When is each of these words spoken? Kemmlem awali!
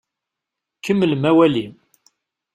Kemmlem 0.85 1.23
awali! 1.29 1.65